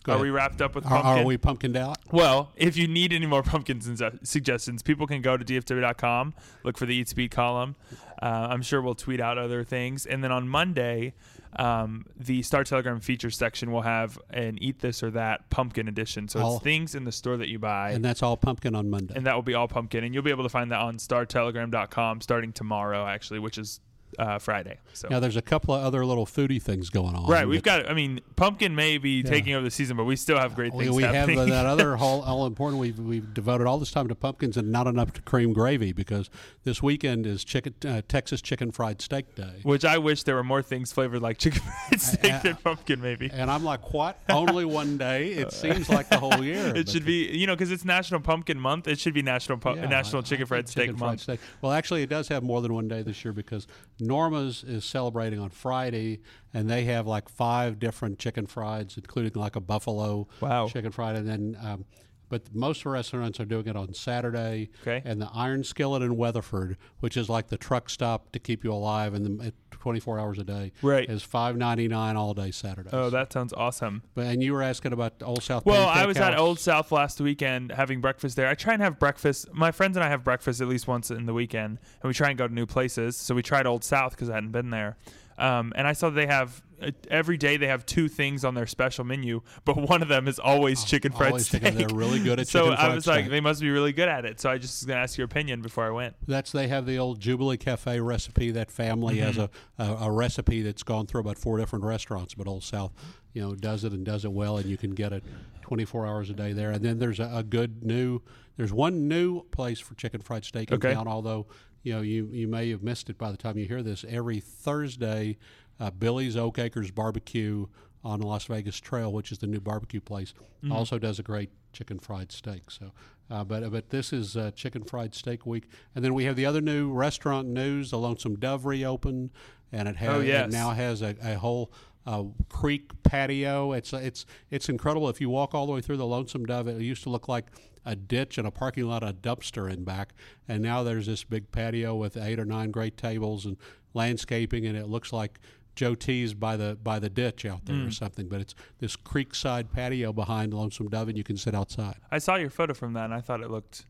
Go 0.04 0.14
are 0.14 0.16
ahead. 0.16 0.24
we 0.24 0.30
wrapped 0.32 0.62
up 0.62 0.74
with 0.76 0.86
Are, 0.86 0.90
pumpkin? 1.02 1.24
are 1.24 1.26
we 1.26 1.38
pumpkined 1.38 1.78
out? 1.78 1.98
Well, 2.12 2.52
if 2.56 2.76
you 2.76 2.88
need 2.88 3.14
any 3.14 3.28
more 3.28 3.44
pumpkin 3.44 3.82
su- 3.82 4.20
suggestions, 4.24 4.82
people 4.82 5.06
can 5.08 5.22
go 5.22 5.38
to 5.38 5.46
dfw.com, 5.46 6.34
look 6.64 6.78
for 6.78 6.86
the 6.86 6.96
Eats 6.96 7.14
Beat 7.14 7.32
column. 7.32 7.76
Uh, 8.22 8.26
I'm 8.52 8.62
sure 8.62 8.82
we'll 8.82 8.96
tweet 8.96 9.20
out 9.20 9.38
other 9.38 9.64
things. 9.64 10.06
And 10.06 10.24
then 10.24 10.32
on 10.32 10.48
Monday, 10.48 11.14
um, 11.58 12.06
the 12.16 12.42
Star 12.44 12.64
Telegram 12.64 13.00
feature 13.00 13.30
section 13.32 13.72
will 13.72 13.82
have 13.82 14.18
an 14.30 14.58
Eat 14.62 14.80
This 14.80 15.02
or 15.04 15.12
That 15.12 15.50
pumpkin 15.50 15.88
edition. 15.88 16.28
So 16.28 16.40
All- 16.40 16.56
it's 16.56 16.64
things 16.64 16.96
in 16.96 17.04
the 17.04 17.12
store 17.12 17.38
that 17.38 17.50
you 17.50 17.60
buy. 17.60 17.92
And 17.92 18.04
that's 18.06 18.22
all 18.24 18.38
pumpkin 18.38 18.74
on 18.76 18.90
Monday. 18.90 19.14
and 19.16 19.26
that 19.28 19.36
will 19.36 19.42
be 19.44 19.54
all 19.56 19.68
pumpkin. 19.68 20.04
And 20.04 20.14
you'll 20.14 20.24
be 20.24 20.32
able 20.32 20.44
to 20.44 20.50
find 20.50 20.72
that 20.72 20.80
on 20.80 20.98
startelegram.com 20.98 22.22
starting 22.22 22.54
tomorrow, 22.54 23.06
actually, 23.08 23.40
which 23.40 23.58
is 23.58 23.80
uh, 24.20 24.40
Friday. 24.40 24.78
So. 24.94 25.08
now 25.10 25.20
there's 25.20 25.38
a 25.38 25.42
couple 25.42 25.74
of 25.74 25.84
other 25.84 26.06
little 26.06 26.26
foodie 26.26 26.62
things 26.62 26.90
going 26.90 27.16
on. 27.16 27.30
Right, 27.30 27.48
we've 27.48 27.64
got. 27.64 27.90
I 27.90 27.94
mean, 27.94 28.20
pumpkin 28.36 28.76
may 28.76 28.98
be 28.98 29.22
Yeah. 29.22 29.30
taking 29.30 29.54
over 29.54 29.64
the 29.64 29.72
season, 29.72 29.98
but 29.98 30.04
we 30.06 30.16
still 30.16 30.38
have 30.38 30.56
great 30.56 30.74
things 30.74 30.90
we 30.92 31.04
have 31.04 31.16
happening. 31.16 31.40
uh, 31.40 31.46
that 31.46 31.66
other 31.66 31.96
whole 31.98 32.22
all 32.22 32.46
important. 32.46 32.80
We've 32.82 33.00
we've 33.00 33.34
devoted 33.34 33.68
all 33.68 33.78
this 33.80 33.92
time 33.92 34.08
to 34.10 34.16
pumpkins 34.16 34.58
and 34.58 34.72
not 34.72 34.88
enough 34.88 35.14
to 35.14 35.22
cream 35.22 35.54
gravy 35.54 35.94
because 35.94 36.30
this 36.64 36.82
weekend 36.84 37.26
is 37.26 37.44
chicken 37.44 37.74
uh, 37.86 38.02
Texas 38.08 38.42
Chicken 38.42 38.72
Fried 38.72 39.02
Steak 39.02 39.36
Day. 39.36 39.60
Which 39.64 39.86
I 39.86 39.98
wish 39.98 40.24
there 40.24 40.36
were 40.36 40.44
more 40.44 40.62
things 40.62 40.92
flavored 40.92 41.22
like 41.22 41.38
chicken 41.38 41.62
fried 41.88 42.02
steak 42.02 42.34
I- 42.34 42.40
than 42.40 42.56
pumpkin, 42.58 43.02
maybe. 43.02 43.30
And 43.32 43.50
I'm 43.50 43.64
like, 43.64 43.94
what? 43.94 44.20
Only 44.30 44.66
one 44.66 44.98
day? 44.98 45.30
It 45.32 45.52
seems 45.62 45.90
like 45.90 46.10
the 46.10 46.20
whole 46.20 46.44
year. 46.44 46.76
It 46.76 46.90
should 46.90 47.06
be, 47.06 47.28
you 47.38 47.48
know, 47.48 47.54
because 47.56 47.72
it's 47.72 47.86
National 47.86 48.20
Pumpkin 48.20 48.60
Month. 48.60 48.88
It 48.88 49.00
should 49.00 49.14
be 49.14 49.22
National 49.22 49.58
Pu- 49.58 49.76
Yeah, 49.76 49.88
National 49.88 50.22
I- 50.22 50.26
Chicken 50.26 50.46
Fried 50.46 50.68
Steak 50.70 50.82
chicken 50.86 50.98
fried 50.98 51.08
Month. 51.10 51.22
steak. 51.22 51.40
Well, 51.62 51.72
actually, 51.72 52.04
it 52.04 52.10
does 52.10 52.28
have 52.28 52.44
more 52.44 52.62
than 52.62 52.74
one 52.74 52.88
day 52.88 53.02
this 53.04 53.24
year 53.24 53.34
because 53.34 53.68
Norma's 54.02 54.64
is 54.64 54.84
celebrating 54.84 55.40
on 55.40 55.50
Friday, 55.50 56.20
and 56.54 56.70
they 56.70 56.84
have 56.86 57.08
like 57.08 57.30
five 57.30 57.80
different 57.80 58.20
chicken 58.20 58.48
frieds, 58.48 58.98
including 58.98 59.34
like 59.40 59.56
a 59.56 59.62
buffalo 59.62 60.28
Wow. 60.42 60.68
chicken 60.68 60.92
fried, 60.92 61.16
and 61.16 61.28
then. 61.28 61.58
Um, 61.64 61.86
but 62.30 62.56
most 62.56 62.86
restaurants 62.86 63.42
are 63.42 63.46
doing 63.46 63.68
it 63.68 63.76
on 63.76 63.94
Saturday. 63.94 64.70
Okay. 64.84 65.02
And 65.04 65.22
the 65.22 65.30
Iron 65.34 65.66
Skillet 65.66 66.02
in 66.02 66.16
Weatherford, 66.16 66.78
which 67.02 67.18
is 67.18 67.28
like 67.28 67.50
the 67.50 67.58
truck 67.58 67.90
stop 67.90 68.32
to 68.32 68.40
keep 68.40 68.64
you 68.64 68.72
alive 68.72 69.14
and 69.14 69.26
the, 69.42 69.54
24 69.82 70.20
hours 70.20 70.38
a 70.40 70.44
day, 70.44 70.72
Right. 70.82 71.10
is 71.10 71.24
five 71.24 71.58
ninety 71.58 71.88
nine 71.88 72.16
all 72.16 72.34
day 72.34 72.52
Saturday. 72.52 72.92
Oh, 72.94 73.10
that 73.10 73.34
sounds 73.34 73.52
awesome. 73.52 74.04
But 74.16 74.28
and 74.28 74.42
you 74.44 74.54
were 74.54 74.62
asking 74.62 74.94
about 74.94 75.16
Old 75.24 75.42
South. 75.44 75.66
Well, 75.66 75.88
Pancake 75.88 76.04
I 76.04 76.06
was 76.06 76.18
at 76.18 76.38
Old 76.38 76.60
South 76.60 76.92
last 76.92 77.20
weekend 77.20 77.72
having 77.72 78.00
breakfast 78.00 78.36
there. 78.36 78.48
I 78.48 78.54
try 78.54 78.74
and 78.74 78.82
have 78.82 79.00
breakfast. 79.00 79.52
My 79.54 79.72
friends 79.72 79.98
and 79.98 80.04
I 80.04 80.10
have 80.10 80.24
breakfast 80.24 80.62
at 80.62 80.68
least 80.68 80.88
once 80.88 81.10
in 81.12 81.26
the 81.26 81.34
weekend, 81.34 81.80
and 82.02 82.08
we 82.08 82.14
try 82.14 82.30
and 82.30 82.38
go 82.38 82.48
to 82.48 82.54
new 82.54 82.66
places. 82.68 83.18
So 83.18 83.34
we 83.36 83.42
tried 83.42 83.66
Old 83.66 83.84
South 83.84 84.12
because 84.12 84.30
I 84.30 84.36
hadn't 84.36 84.52
been 84.52 84.70
there. 84.70 84.98
Um, 85.38 85.74
and 85.76 85.88
I 85.88 85.94
saw 85.94 86.12
they 86.12 86.28
have 86.28 86.62
every 87.10 87.38
day 87.38 87.58
they 87.58 87.68
have 87.68 87.86
two 87.86 88.08
things 88.08 88.44
on 88.46 88.54
their 88.56 88.68
special 88.68 89.04
menu, 89.04 89.42
but 89.66 89.78
one 89.90 90.02
of 90.02 90.08
them 90.08 90.28
is 90.28 90.40
always 90.40 90.84
chicken 90.84 91.12
fried 91.12 91.22
Oh, 91.24 91.28
Always 91.30 91.48
steak. 91.48 91.62
chicken. 91.62 91.78
They're 91.78 91.90
really 91.96 92.20
good 92.20 92.40
at 92.40 92.48
so 92.50 92.72
chicken 92.72 92.74
I 92.86 92.94
was 92.94 93.08
like, 93.08 93.30
they 93.30 93.40
must 93.42 93.62
be 93.62 93.70
really 93.70 93.94
good 93.94 94.08
at 94.10 94.26
it. 94.26 94.40
So 94.40 94.50
I 94.50 94.58
just 94.58 94.82
was 94.82 94.88
gonna 94.88 95.00
ask 95.00 95.18
your 95.18 95.26
opinion 95.26 95.62
before 95.62 95.86
I 95.86 95.92
went. 95.92 96.16
That's 96.28 96.52
they 96.52 96.68
have 96.68 96.86
the 96.86 96.98
old 96.98 97.20
Jubilee 97.20 97.58
Cafe 97.58 98.00
recipe. 98.00 98.52
That 98.52 98.72
family 98.72 99.18
has 99.18 99.38
a, 99.38 99.50
Mm-hmm. 99.80 100.04
a 100.04 100.08
a 100.08 100.12
recipe 100.12 100.62
that's 100.62 100.84
gone 100.84 101.06
through 101.08 101.22
about 101.22 101.38
four 101.38 101.58
different 101.58 101.86
restaurants, 101.86 102.34
but 102.34 102.48
Old 102.48 102.64
South, 102.64 102.92
you 103.34 103.42
know, 103.42 103.56
does 103.56 103.84
it 103.84 103.94
and 103.94 104.06
does 104.06 104.26
it 104.26 104.32
well, 104.32 104.58
and 104.58 104.70
you 104.70 104.78
can 104.78 104.92
get 104.92 105.14
it 105.14 105.24
24 105.62 106.06
hours 106.08 106.30
a 106.30 106.34
day 106.34 106.54
there. 106.54 106.72
And 106.72 106.84
then 106.84 107.00
there's 107.00 107.20
a, 107.20 107.30
a 107.34 107.44
good 107.44 107.84
new. 107.84 108.22
There's 108.58 108.74
one 108.74 109.08
new 109.08 109.44
place 109.52 109.80
for 109.80 109.96
chicken 109.96 110.22
fried 110.22 110.44
steak 110.46 110.70
in 110.72 110.76
Okay. 110.76 110.94
town. 110.94 111.08
Although 111.08 111.48
you 111.84 111.94
know 111.94 112.02
you 112.02 112.30
you 112.32 112.48
may 112.48 112.70
have 112.70 112.84
missed 112.84 113.10
it 113.10 113.18
by 113.18 113.32
the 113.32 113.38
time 113.38 113.58
you 113.58 113.66
hear 113.66 113.82
this. 113.82 114.04
Every 114.08 114.40
Thursday, 114.40 115.38
uh, 115.82 115.92
Billy's 115.92 116.38
Oak 116.38 116.58
Acres 116.60 116.92
Barbecue 116.92 117.66
on 118.04 118.20
the 118.22 118.26
Las 118.28 118.46
Vegas 118.46 118.80
Trail, 118.80 119.12
which 119.12 119.32
is 119.34 119.40
the 119.40 119.48
new 119.48 119.60
barbecue 119.60 120.00
place, 120.02 120.34
Mm-hmm. 120.64 120.72
also 120.74 121.00
does 121.00 121.18
a 121.20 121.24
great 121.24 121.50
chicken 121.74 121.98
fried 122.00 122.32
steak. 122.32 122.70
So, 122.70 122.92
uh, 123.32 123.44
but 123.44 123.70
but 123.72 123.90
this 123.90 124.14
is 124.14 124.38
uh, 124.38 124.52
chicken 124.52 124.84
fried 124.84 125.16
steak 125.16 125.46
week, 125.46 125.68
and 125.96 126.06
then 126.06 126.14
we 126.14 126.26
have 126.26 126.36
the 126.36 126.46
other 126.46 126.62
new 126.62 126.92
restaurant 126.94 127.48
news. 127.48 127.90
The 127.92 127.98
Lonesome 127.98 128.36
Dove 128.38 128.66
reopened, 128.68 129.32
and 129.72 129.88
it 129.88 129.96
has 129.98 130.10
Oh, 130.10 130.20
yes. 130.22 130.48
it 130.50 130.52
now 130.54 130.70
has 130.72 131.02
a, 131.02 131.16
a 131.24 131.36
whole. 131.40 131.72
Uh, 132.04 132.24
creek 132.50 132.90
patio. 133.04 133.74
It's 133.74 133.94
it's 133.94 134.26
it's 134.50 134.70
incredible. 134.70 135.08
If 135.08 135.22
you 135.22 135.30
walk 135.30 135.54
all 135.54 135.68
the 135.68 135.72
way 135.72 135.82
through 135.82 135.98
the 135.98 136.06
Lonesome 136.06 136.46
Dove, 136.48 136.68
it 136.68 136.82
used 136.82 137.04
to 137.04 137.10
look 137.12 137.28
like 137.28 137.46
a 137.86 137.96
ditch 137.96 138.40
and 138.40 138.48
a 138.48 138.52
parking 138.52 138.86
lot, 138.88 139.04
a 139.04 139.14
dumpster 139.14 139.72
in 139.72 139.84
back, 139.84 140.14
and 140.48 140.64
now 140.64 140.82
there's 140.82 141.06
this 141.06 141.24
big 141.24 141.52
patio 141.52 141.96
with 141.96 142.18
eight 142.18 142.40
or 142.40 142.46
nine 142.46 142.72
great 142.72 142.98
tables 142.98 143.46
and 143.46 143.56
landscaping, 143.94 144.66
and 144.66 144.76
it 144.78 144.88
looks 144.88 145.14
like 145.14 145.40
Joe 145.76 145.96
T's 145.96 146.34
by 146.34 146.58
the 146.58 146.78
by 146.84 147.00
the 147.00 147.10
ditch 147.10 147.46
out 147.46 147.66
there 147.66 147.76
or 147.76 147.88
Mm. 147.88 147.94
something. 147.94 148.28
But 148.28 148.42
it's 148.42 148.56
this 148.80 148.96
creekside 148.96 149.72
patio 149.72 150.12
behind 150.14 150.54
Lonesome 150.54 150.90
Dove, 150.90 151.10
and 151.10 151.18
you 151.18 151.24
can 151.24 151.38
sit 151.38 151.56
outside. 151.56 151.96
I 152.12 152.18
saw 152.20 152.36
your 152.36 152.50
photo 152.50 152.74
from 152.74 152.94
that, 152.94 153.06
and 153.06 153.14
I 153.14 153.22
thought 153.22 153.42
it 153.42 153.50
looked 153.50 153.86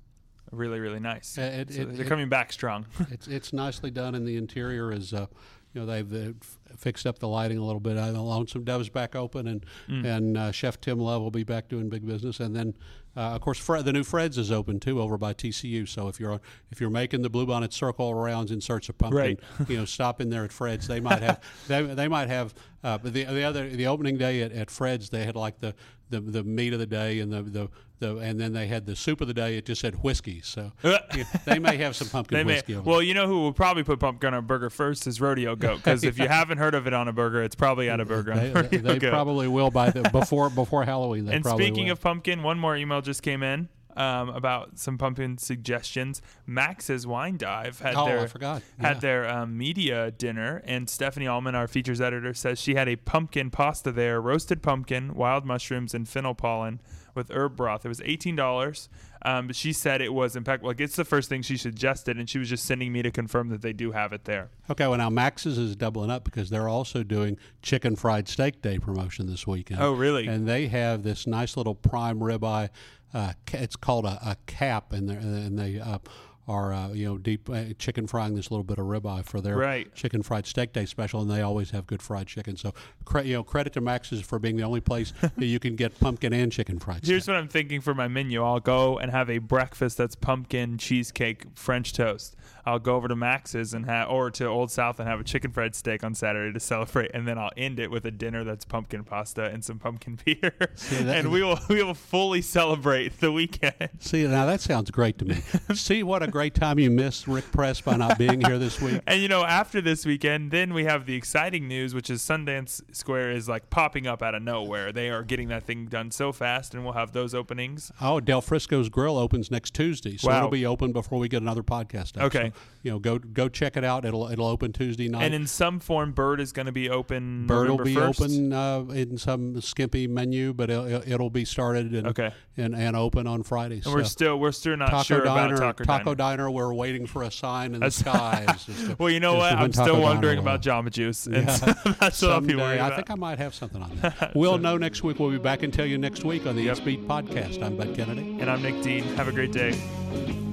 really, 0.51 0.79
really 0.79 0.99
nice. 0.99 1.37
Uh, 1.37 1.41
it- 1.41 1.73
So 1.73 1.81
it- 1.81 1.93
they're 1.95 2.05
it- 2.05 2.07
coming 2.09 2.29
back 2.29 2.51
strong. 2.53 2.85
it's 3.11 3.27
it's 3.27 3.51
nicely 3.53 3.89
done, 3.91 4.15
and 4.15 4.27
the 4.27 4.37
interior 4.37 4.91
is. 4.91 5.13
Uh, 5.13 5.27
you 5.73 5.79
know 5.79 5.87
they've, 5.87 6.13
uh, 6.13 6.33
f- 6.41 6.59
fixed 6.77 7.07
up 7.07 7.19
the 7.19 7.29
lighting 7.29 7.57
a 7.57 7.63
little 7.63 7.79
bit. 7.79 7.95
Uh, 7.95 8.11
the 8.11 8.21
Lonesome 8.21 8.65
Dove's 8.65 8.89
back 8.89 9.15
open, 9.15 9.47
and 9.47 9.65
Mm. 9.87 10.05
and 10.05 10.37
uh, 10.37 10.51
Chef 10.51 10.81
Tim 10.81 10.99
Love 10.99 11.21
will 11.21 11.31
be 11.31 11.45
back 11.45 11.69
doing 11.69 11.87
big 11.87 12.05
business. 12.05 12.41
And 12.41 12.53
then, 12.53 12.73
uh, 13.15 13.19
of 13.19 13.41
course, 13.41 13.57
Fred, 13.57 13.83
the 13.85 13.91
new 13.91 14.03
Fred's 14.03 14.37
is 14.37 14.51
open 14.51 14.79
too 14.79 15.01
over 15.01 15.17
by 15.17 15.33
TCU. 15.33 15.87
So 15.87 16.07
if 16.07 16.19
you're 16.19 16.39
if 16.71 16.79
you're 16.79 16.89
making 16.89 17.21
the 17.21 17.29
Bluebonnet 17.29 17.73
Circle 17.73 18.13
rounds 18.15 18.51
in 18.51 18.61
search 18.61 18.89
of 18.89 18.97
pumpkin, 18.97 19.17
Right. 19.17 19.39
you 19.69 19.77
know, 19.77 19.85
stop 19.85 20.21
in 20.21 20.29
there 20.29 20.43
at 20.43 20.51
Fred's. 20.51 20.87
They 20.87 20.99
might 20.99 21.21
have 21.21 21.41
they, 21.67 21.81
they 21.81 22.07
might 22.07 22.29
have. 22.29 22.53
Uh, 22.83 22.97
but 22.97 23.13
the 23.13 23.25
the 23.25 23.43
other 23.43 23.69
the 23.69 23.87
opening 23.87 24.17
day 24.17 24.41
at, 24.41 24.51
at 24.53 24.71
Fred's, 24.71 25.09
they 25.09 25.25
had 25.25 25.35
like 25.35 25.59
the, 25.59 25.75
the, 26.09 26.19
the 26.19 26.43
meat 26.43 26.73
of 26.73 26.79
the 26.79 26.87
day 26.87 27.19
and 27.19 27.31
the, 27.31 27.43
the 27.43 27.69
the 28.01 28.17
and 28.17 28.39
then 28.39 28.51
they 28.51 28.67
had 28.67 28.85
the 28.85 28.95
soup 28.95 29.21
of 29.21 29.27
the 29.27 29.33
day. 29.33 29.55
It 29.57 29.65
just 29.65 29.79
said 29.79 30.03
whiskey. 30.03 30.41
So 30.41 30.71
yeah, 30.83 31.23
they 31.45 31.59
may 31.59 31.77
have 31.77 31.95
some 31.95 32.09
pumpkin 32.09 32.39
may, 32.39 32.55
whiskey. 32.55 32.75
well, 32.75 33.01
you 33.01 33.13
know 33.13 33.27
who 33.27 33.39
will 33.39 33.53
probably 33.53 33.83
put 33.83 33.99
pumpkin 33.99 34.33
on 34.33 34.39
a 34.39 34.41
burger 34.41 34.69
first 34.69 35.07
is 35.07 35.21
Rodeo 35.21 35.55
Goat, 35.55 35.77
because 35.77 36.03
if 36.03 36.17
you 36.17 36.27
haven't 36.27 36.57
heard 36.57 36.73
of 36.73 36.87
it 36.87 36.93
on 36.93 37.07
a 37.07 37.13
burger, 37.13 37.43
it's 37.43 37.55
probably 37.55 37.89
at 37.89 37.99
a 37.99 38.05
burger. 38.05 38.33
They, 38.35 38.77
they, 38.77 38.99
probably 38.99 39.47
will 39.47 39.69
by 39.69 39.91
the 39.91 40.09
before 40.09 40.49
before 40.49 40.83
Halloween. 40.83 41.25
They 41.25 41.35
and 41.35 41.45
speaking 41.45 41.85
will. 41.85 41.93
of 41.93 42.01
pumpkin, 42.01 42.43
one 42.43 42.59
more 42.59 42.75
email 42.75 43.00
just 43.01 43.23
came 43.23 43.43
in 43.43 43.69
um, 43.97 44.29
about 44.29 44.79
some 44.79 44.97
pumpkin 44.97 45.37
suggestions. 45.37 46.21
Max's 46.45 47.05
Wine 47.05 47.37
Dive 47.37 47.79
had 47.79 47.95
oh, 47.95 48.05
their 48.05 48.19
had 48.19 48.61
Yeah. 48.79 48.93
their 48.99 49.29
um, 49.29 49.57
media 49.57 50.11
dinner, 50.11 50.61
and 50.65 50.89
Stephanie 50.89 51.27
Allman, 51.27 51.55
our 51.55 51.67
features 51.67 52.01
editor, 52.01 52.33
says 52.33 52.59
she 52.59 52.75
had 52.75 52.87
a 52.87 52.95
pumpkin 52.95 53.49
pasta 53.49 53.91
there, 53.91 54.21
roasted 54.21 54.61
pumpkin, 54.61 55.13
wild 55.13 55.45
mushrooms, 55.45 55.93
and 55.93 56.07
fennel 56.07 56.33
pollen 56.35 56.81
with 57.13 57.29
herb 57.31 57.57
broth. 57.57 57.85
It 57.85 57.89
was 57.89 58.01
eighteen 58.05 58.35
dollars. 58.35 58.89
Um, 59.23 59.45
but 59.45 59.55
she 59.55 59.71
said 59.71 60.01
it 60.01 60.13
was 60.13 60.35
impeccable. 60.35 60.69
Like 60.69 60.81
it's 60.81 60.95
the 60.95 61.05
first 61.05 61.29
thing 61.29 61.43
she 61.43 61.55
suggested, 61.55 62.17
and 62.17 62.27
she 62.27 62.39
was 62.39 62.49
just 62.49 62.65
sending 62.65 62.91
me 62.91 63.03
to 63.03 63.11
confirm 63.11 63.49
that 63.49 63.61
they 63.61 63.71
do 63.71 63.91
have 63.91 64.13
it 64.13 64.25
there. 64.25 64.49
Okay, 64.67 64.87
well 64.87 64.97
now 64.97 65.11
Max's 65.11 65.59
is 65.59 65.75
doubling 65.75 66.09
up 66.09 66.23
because 66.23 66.49
they're 66.49 66.67
also 66.67 67.03
doing 67.03 67.37
chicken 67.61 67.95
fried 67.95 68.27
steak 68.27 68.63
day 68.63 68.79
promotion 68.79 69.27
this 69.27 69.45
weekend. 69.45 69.79
Oh, 69.79 69.91
really? 69.93 70.25
And 70.25 70.47
they 70.47 70.67
have 70.69 71.03
this 71.03 71.27
nice 71.27 71.55
little 71.55 71.75
prime 71.75 72.19
ribeye. 72.19 72.69
Uh, 73.13 73.33
it's 73.53 73.75
called 73.75 74.05
a, 74.05 74.19
a 74.23 74.37
cap, 74.45 74.93
and 74.93 75.09
and 75.09 75.59
they 75.59 75.79
uh, 75.79 75.99
are 76.47 76.73
uh, 76.73 76.89
you 76.89 77.05
know 77.05 77.17
deep 77.17 77.49
uh, 77.49 77.65
chicken 77.77 78.07
frying 78.07 78.35
this 78.35 78.49
little 78.51 78.63
bit 78.63 78.77
of 78.79 78.85
ribeye 78.85 79.23
for 79.25 79.39
their 79.41 79.55
Right. 79.57 79.93
chicken 79.95 80.23
fried 80.23 80.45
steak 80.47 80.73
day 80.73 80.85
special, 80.85 81.21
and 81.21 81.29
they 81.29 81.41
always 81.41 81.71
have 81.71 81.85
good 81.87 82.01
fried 82.01 82.27
chicken. 82.27 82.57
So 82.57 82.73
cre- 83.05 83.19
you 83.21 83.33
know 83.35 83.43
credit 83.43 83.73
to 83.73 83.81
Max's 83.81 84.21
for 84.21 84.39
being 84.39 84.57
the 84.57 84.63
only 84.63 84.81
place 84.81 85.13
that 85.21 85.45
you 85.45 85.59
can 85.59 85.75
get 85.75 85.99
pumpkin 85.99 86.33
and 86.33 86.51
chicken 86.51 86.79
fried. 86.79 87.05
Here's 87.05 87.23
steak. 87.23 87.33
what 87.33 87.39
I'm 87.39 87.47
thinking 87.47 87.81
for 87.81 87.93
my 87.93 88.07
menu. 88.07 88.43
I'll 88.43 88.59
go 88.59 88.97
and 88.97 89.11
have 89.11 89.29
a 89.29 89.37
breakfast 89.37 89.97
that's 89.97 90.15
pumpkin 90.15 90.77
cheesecake 90.77 91.45
French 91.55 91.93
toast. 91.93 92.35
I'll 92.65 92.77
go 92.79 92.95
over 92.95 93.07
to 93.07 93.15
Max's 93.15 93.73
and 93.73 93.85
have, 93.87 94.09
or 94.09 94.29
to 94.31 94.45
Old 94.45 94.69
South 94.71 94.99
and 94.99 95.09
have 95.09 95.19
a 95.19 95.23
chicken 95.23 95.51
fried 95.51 95.73
steak 95.73 96.03
on 96.03 96.13
Saturday 96.13 96.53
to 96.53 96.59
celebrate, 96.59 97.09
and 97.13 97.27
then 97.27 97.39
I'll 97.39 97.51
end 97.57 97.79
it 97.79 97.89
with 97.89 98.05
a 98.05 98.11
dinner 98.11 98.43
that's 98.43 98.65
pumpkin 98.65 99.03
pasta 99.03 99.45
and 99.45 99.63
some 99.65 99.79
pumpkin 99.79 100.19
beer, 100.25 100.53
that- 100.59 100.91
and 100.91 101.31
we 101.31 101.41
will 101.43 101.59
we 101.69 101.81
will 101.83 101.93
fully 101.95 102.41
celebrate 102.41 103.19
the 103.19 103.31
weekend. 103.31 103.89
See 103.99 104.27
now 104.27 104.45
that 104.45 104.61
sounds 104.61 104.91
great 104.91 105.17
to 105.19 105.25
me. 105.25 105.35
See 105.73 106.03
what 106.03 106.21
a 106.23 106.27
great 106.31 106.55
time 106.55 106.79
you 106.79 106.89
missed, 106.89 107.27
Rick 107.27 107.51
Press, 107.51 107.81
by 107.81 107.95
not 107.97 108.17
being 108.17 108.41
here 108.41 108.57
this 108.57 108.81
week. 108.81 109.01
And 109.07 109.21
you 109.21 109.27
know, 109.27 109.43
after 109.43 109.81
this 109.81 110.05
weekend, 110.05 110.51
then 110.51 110.73
we 110.73 110.85
have 110.85 111.05
the 111.05 111.15
exciting 111.15 111.67
news, 111.67 111.93
which 111.93 112.09
is 112.09 112.21
Sundance 112.21 112.81
Square 112.95 113.31
is 113.31 113.49
like 113.49 113.69
popping 113.69 114.07
up 114.07 114.21
out 114.23 114.35
of 114.35 114.41
nowhere. 114.41 114.91
They 114.91 115.09
are 115.09 115.23
getting 115.23 115.49
that 115.49 115.63
thing 115.63 115.85
done 115.87 116.11
so 116.11 116.31
fast, 116.31 116.73
and 116.73 116.83
we'll 116.83 116.93
have 116.93 117.11
those 117.11 117.33
openings. 117.35 117.91
Oh, 117.99 118.19
Del 118.19 118.41
Frisco's 118.41 118.89
Grill 118.89 119.17
opens 119.17 119.51
next 119.51 119.73
Tuesday, 119.73 120.17
so 120.17 120.29
Wow. 120.29 120.37
it'll 120.37 120.49
be 120.49 120.65
open 120.65 120.91
before 120.93 121.19
we 121.19 121.27
get 121.27 121.41
another 121.41 121.63
podcast. 121.63 122.17
Out. 122.17 122.25
Okay. 122.25 122.51
So, 122.55 122.61
you 122.83 122.91
know, 122.91 122.99
go 122.99 123.17
go 123.19 123.49
check 123.49 123.75
it 123.77 123.83
out. 123.83 124.05
It'll 124.05 124.27
it'll 124.31 124.47
open 124.47 124.71
Tuesday 124.73 125.07
night. 125.09 125.23
And 125.23 125.33
in 125.33 125.45
some 125.47 125.79
form, 125.79 126.11
Bird 126.13 126.39
is 126.39 126.51
going 126.51 126.65
to 126.67 126.71
be 126.71 126.89
open. 126.89 127.45
Bird 127.47 127.69
will 127.69 127.77
be 127.79 127.95
1st. 127.95 128.21
open 128.21 128.53
uh, 128.53 128.93
in 128.93 129.17
some 129.17 129.59
skimpy 129.61 130.07
menu, 130.07 130.53
but 130.53 130.69
it'll, 130.69 130.85
it'll 131.11 131.29
be 131.29 131.45
started 131.45 131.93
and, 131.93 132.07
Okay. 132.07 132.31
and 132.57 132.73
and 132.75 132.95
open 132.95 133.27
on 133.27 133.43
Friday. 133.43 133.75
And 133.75 133.83
so. 133.85 133.93
we're 133.93 134.03
still 134.03 134.39
we're 134.39 134.51
still 134.51 134.77
not 134.77 134.89
Taco 134.89 135.03
sure 135.03 135.23
Diner, 135.23 135.55
about 135.55 135.77
Taco, 135.77 135.83
Diner. 135.85 136.15
We're 136.21 136.73
waiting 136.73 137.05
for 137.07 137.23
a 137.23 137.31
sign 137.31 137.73
in 137.73 137.79
the 137.81 137.91
skies. 138.01 138.65
to- 138.65 138.95
Well, 138.99 139.09
you 139.09 139.19
know 139.19 139.35
what? 139.35 139.53
I'm 139.53 139.73
still 139.73 140.01
wondering 140.01 140.39
about. 140.39 140.61
Jamba 140.61 140.89
Juice, 140.91 141.25
and 141.25 141.35
Yeah. 141.47 141.53
so 141.55 141.65
that's 141.99 142.21
what 142.21 142.31
I'll 142.31 142.41
be 142.41 142.49
Someday. 142.49 142.55
worried 142.55 142.79
I 142.79 142.95
think 142.95 143.09
I 143.09 143.15
might 143.15 143.39
have 143.39 143.53
something 143.55 143.81
on 143.81 143.91
that. 144.01 144.31
we'll 144.35 144.57
know 144.57 144.77
next 144.77 145.03
week. 145.03 145.19
We'll 145.19 145.31
be 145.31 145.37
back 145.37 145.63
and 145.63 145.73
tell 145.73 145.85
you 145.85 145.97
next 145.97 146.23
week 146.23 146.45
on 146.45 146.55
the 146.55 146.63
Yep. 146.63 146.77
Speed 146.77 147.07
podcast. 147.07 147.61
I'm 147.63 147.75
Bud 147.77 147.95
Kennedy. 147.95 148.37
and 148.39 148.49
I'm 148.49 148.61
Nick 148.61 148.81
Dean. 148.81 149.03
Have 149.15 149.27
a 149.27 149.31
great 149.31 149.51
day. 149.51 150.50